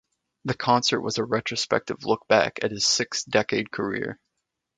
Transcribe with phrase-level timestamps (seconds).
[0.45, 4.19] The concert was a retrospective look back at his six-decade career.